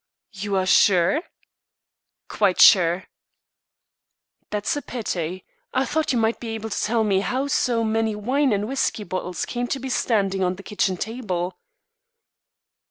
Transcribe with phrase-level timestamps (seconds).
[0.31, 1.21] "You are sure?"
[2.27, 3.05] "Quite sure."
[4.49, 5.45] "That's a pity.
[5.75, 9.03] I thought you might be able to tell me how so many wine and whiskey
[9.03, 11.55] bottles came to be standing on the kitchen table."